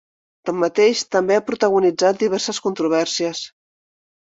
Tanmateix, 0.49 1.03
també 1.17 1.37
ha 1.37 1.43
protagonitzat 1.51 2.21
diverses 2.25 2.63
controvèrsies. 2.71 3.45